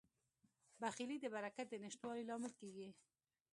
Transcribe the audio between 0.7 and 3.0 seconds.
بخیلي د برکت د نشتوالي لامل کیږي.